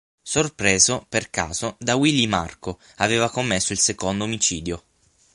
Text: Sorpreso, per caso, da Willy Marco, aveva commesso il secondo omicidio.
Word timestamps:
Sorpreso, 0.23 1.05
per 1.07 1.29
caso, 1.29 1.75
da 1.77 1.93
Willy 1.93 2.25
Marco, 2.25 2.79
aveva 2.95 3.29
commesso 3.29 3.71
il 3.71 3.77
secondo 3.77 4.23
omicidio. 4.23 4.83